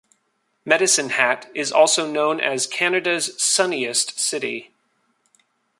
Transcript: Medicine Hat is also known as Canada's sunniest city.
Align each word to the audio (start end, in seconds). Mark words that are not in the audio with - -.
Medicine 0.65 1.09
Hat 1.15 1.47
is 1.53 1.71
also 1.71 2.11
known 2.11 2.39
as 2.41 2.65
Canada's 2.65 3.35
sunniest 3.39 4.19
city. 4.19 4.73